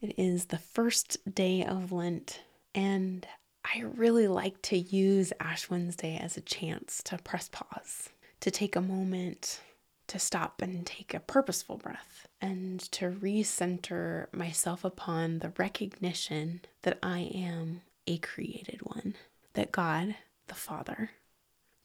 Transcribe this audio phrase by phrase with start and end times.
[0.01, 2.41] It is the first day of Lent,
[2.75, 3.25] and
[3.63, 8.09] I really like to use Ash Wednesday as a chance to press pause,
[8.41, 9.61] to take a moment
[10.07, 16.99] to stop and take a purposeful breath, and to recenter myself upon the recognition that
[17.01, 19.15] I am a created one,
[19.53, 20.15] that God,
[20.47, 21.11] the Father,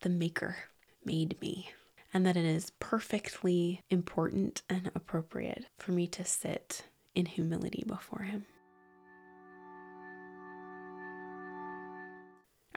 [0.01, 0.57] the Maker,
[1.05, 1.71] made me
[2.13, 8.23] and that it is perfectly important and appropriate for me to sit in humility before
[8.23, 8.47] Him.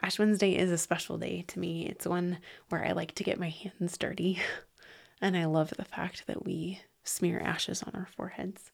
[0.02, 1.86] Ash Wednesday is a special day to me.
[1.86, 4.38] It's one where I like to get my hands dirty,
[5.20, 8.70] and I love the fact that we smear ashes on our foreheads.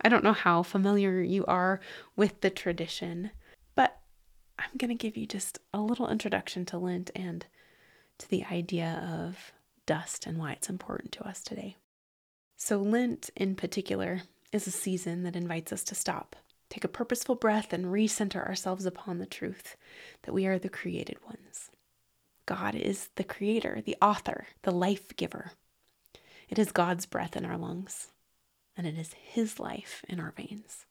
[0.00, 1.80] I don't know how familiar you are
[2.16, 3.30] with the tradition,
[3.74, 4.00] but
[4.58, 7.46] I'm going to give you just a little introduction to Lent and
[8.18, 9.52] to the idea of
[9.86, 11.76] dust and why it's important to us today.
[12.56, 16.36] So, Lent in particular is a season that invites us to stop,
[16.68, 19.76] take a purposeful breath, and recenter ourselves upon the truth
[20.22, 21.70] that we are the created ones.
[22.46, 25.52] God is the creator, the author, the life giver.
[26.48, 28.08] It is God's breath in our lungs,
[28.76, 30.86] and it is His life in our veins.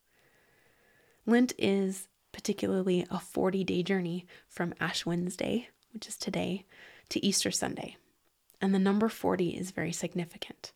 [1.25, 6.66] Lent is particularly a 40 day journey from Ash Wednesday, which is today,
[7.09, 7.97] to Easter Sunday
[8.61, 10.72] and the number 40 is very significant.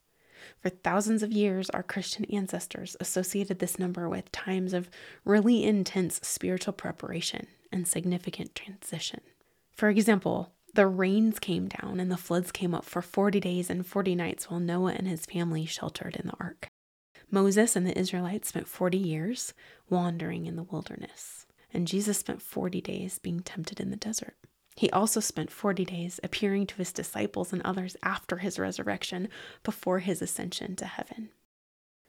[0.60, 4.90] For thousands of years, our Christian ancestors associated this number with times of
[5.24, 9.20] really intense spiritual preparation and significant transition.
[9.72, 13.86] For example, the rains came down and the floods came up for 40 days and
[13.86, 16.68] 40 nights while Noah and his family sheltered in the ark.
[17.30, 19.52] Moses and the Israelites spent 40 years
[19.90, 24.36] wandering in the wilderness, and Jesus spent 40 days being tempted in the desert.
[24.76, 29.28] He also spent 40 days appearing to his disciples and others after his resurrection
[29.64, 31.30] before his ascension to heaven.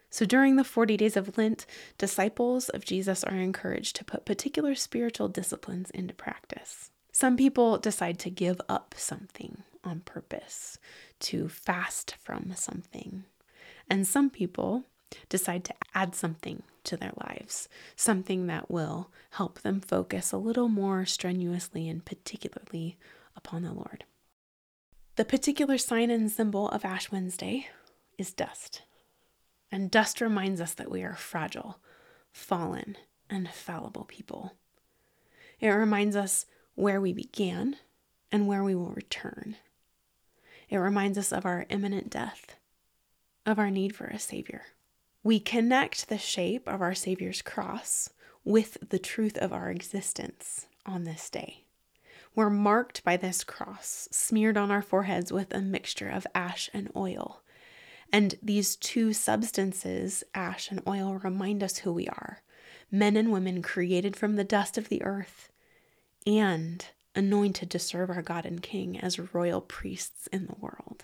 [0.09, 1.65] So during the 40 days of Lent,
[1.97, 6.91] disciples of Jesus are encouraged to put particular spiritual disciplines into practice.
[7.11, 10.77] Some people decide to give up something on purpose,
[11.21, 13.23] to fast from something.
[13.89, 14.83] And some people
[15.29, 20.67] decide to add something to their lives, something that will help them focus a little
[20.67, 22.97] more strenuously and particularly
[23.35, 24.03] upon the Lord.
[25.15, 27.67] The particular sign and symbol of Ash Wednesday
[28.17, 28.83] is dust.
[29.71, 31.79] And dust reminds us that we are fragile,
[32.31, 32.97] fallen,
[33.29, 34.53] and fallible people.
[35.59, 37.77] It reminds us where we began
[38.31, 39.55] and where we will return.
[40.69, 42.55] It reminds us of our imminent death,
[43.45, 44.63] of our need for a Savior.
[45.27, 48.11] We connect the shape of our Savior's cross
[48.45, 51.65] with the truth of our existence on this day.
[52.33, 56.89] We're marked by this cross, smeared on our foreheads with a mixture of ash and
[56.95, 57.41] oil.
[58.09, 62.41] And these two substances, ash and oil, remind us who we are
[62.89, 65.51] men and women created from the dust of the earth
[66.25, 66.85] and
[67.15, 70.96] anointed to serve our God and King as royal priests in the world.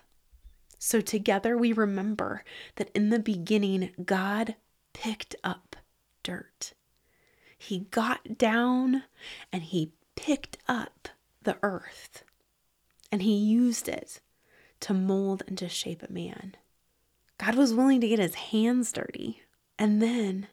[0.85, 2.43] So together we remember
[2.75, 4.55] that in the beginning, God
[4.91, 5.77] picked up
[6.23, 6.73] dirt.
[7.57, 9.03] He got down
[9.49, 11.07] and he picked up
[11.41, 12.25] the earth
[13.13, 14.19] and he used it
[14.81, 16.57] to mold and to shape a man.
[17.37, 19.41] God was willing to get his hands dirty.
[19.79, 20.47] And then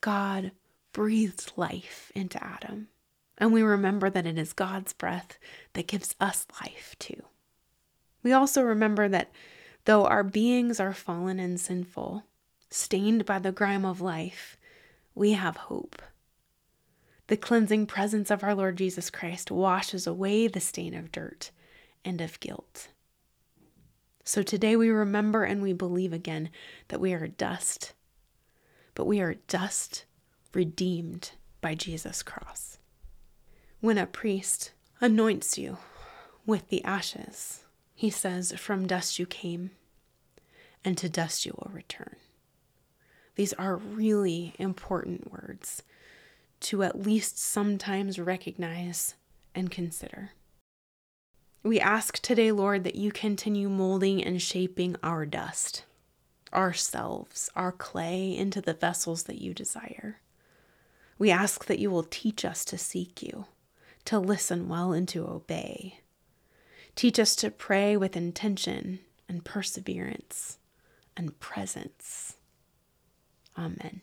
[0.00, 0.52] God
[0.94, 2.88] breathed life into Adam.
[3.36, 5.38] And we remember that it is God's breath
[5.74, 7.22] that gives us life too.
[8.22, 9.30] We also remember that
[9.84, 12.24] though our beings are fallen and sinful,
[12.70, 14.56] stained by the grime of life,
[15.14, 16.00] we have hope.
[17.26, 21.50] The cleansing presence of our Lord Jesus Christ washes away the stain of dirt
[22.04, 22.88] and of guilt.
[24.24, 26.50] So today we remember and we believe again
[26.88, 27.92] that we are dust,
[28.94, 30.04] but we are dust
[30.54, 32.78] redeemed by Jesus' cross.
[33.80, 35.78] When a priest anoints you
[36.46, 37.64] with the ashes,
[37.94, 39.70] he says, From dust you came,
[40.84, 42.16] and to dust you will return.
[43.34, 45.82] These are really important words
[46.60, 49.14] to at least sometimes recognize
[49.54, 50.30] and consider.
[51.62, 55.84] We ask today, Lord, that you continue molding and shaping our dust,
[56.52, 60.20] ourselves, our clay into the vessels that you desire.
[61.18, 63.46] We ask that you will teach us to seek you,
[64.06, 66.00] to listen well, and to obey.
[66.94, 70.58] Teach us to pray with intention and perseverance
[71.16, 72.36] and presence.
[73.56, 74.02] Amen.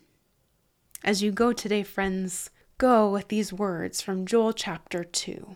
[1.04, 5.56] As you go today, friends, go with these words from Joel chapter 2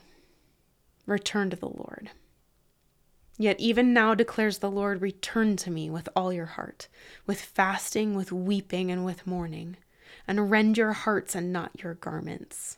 [1.06, 2.12] Return to the Lord.
[3.38, 6.88] Yet even now declares the Lord, return to me with all your heart,
[7.26, 9.76] with fasting, with weeping, and with mourning,
[10.28, 12.78] and rend your hearts and not your garments.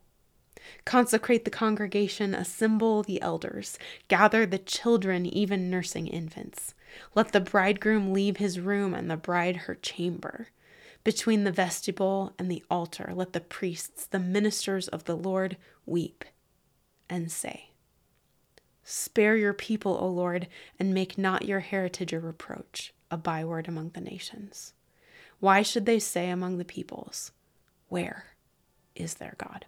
[0.85, 3.77] Consecrate the congregation, assemble the elders,
[4.07, 6.73] gather the children, even nursing infants.
[7.15, 10.47] Let the bridegroom leave his room and the bride her chamber.
[11.03, 16.25] Between the vestibule and the altar, let the priests, the ministers of the Lord, weep
[17.09, 17.71] and say,
[18.83, 20.47] Spare your people, O Lord,
[20.79, 24.73] and make not your heritage a reproach, a byword among the nations.
[25.39, 27.31] Why should they say among the peoples,
[27.89, 28.25] Where
[28.95, 29.65] is their God?